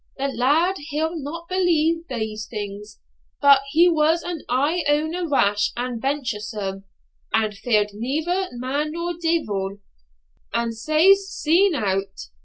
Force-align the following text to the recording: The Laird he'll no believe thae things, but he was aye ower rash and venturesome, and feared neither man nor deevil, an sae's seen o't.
The 0.17 0.29
Laird 0.29 0.77
he'll 0.89 1.15
no 1.15 1.45
believe 1.47 2.05
thae 2.09 2.35
things, 2.49 2.99
but 3.39 3.61
he 3.69 3.87
was 3.87 4.25
aye 4.49 4.83
ower 4.87 5.29
rash 5.29 5.71
and 5.77 6.01
venturesome, 6.01 6.85
and 7.31 7.53
feared 7.53 7.91
neither 7.93 8.47
man 8.53 8.93
nor 8.93 9.13
deevil, 9.15 9.77
an 10.55 10.71
sae's 10.71 11.27
seen 11.27 11.75
o't. 11.75 12.29